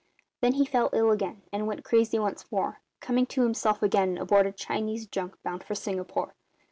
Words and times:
Then 0.39 0.53
he 0.53 0.65
fell 0.65 0.89
ill 0.93 1.11
again 1.11 1.43
and 1.53 1.67
went 1.67 1.83
crazy 1.85 2.17
once 2.17 2.51
more, 2.51 2.79
coming 3.01 3.27
to 3.27 3.43
himself 3.43 3.83
again 3.83 4.17
aboard 4.17 4.47
a 4.47 4.51
Chinese 4.51 5.05
junk 5.05 5.35
bound 5.43 5.63
for 5.63 5.75
Singapore. 5.75 6.33